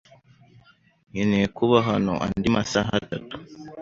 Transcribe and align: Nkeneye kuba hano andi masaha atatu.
Nkeneye 1.11 1.47
kuba 1.57 1.77
hano 1.87 2.11
andi 2.25 2.47
masaha 2.55 2.91
atatu. 3.01 3.35